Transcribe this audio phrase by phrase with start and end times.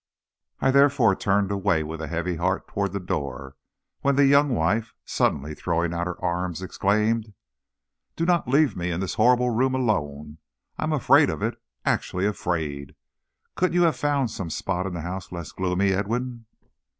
[0.59, 3.55] I therefore turned away with a heavy heart toward the door,
[3.99, 7.35] when the young wife, suddenly throwing out her arms, exclaimed:
[8.15, 10.39] "Do not leave me in this horrible room alone!
[10.75, 12.95] I am afraid of it actually afraid!
[13.55, 16.45] Couldn't you have found some spot in the house less gloomy, Edwin?"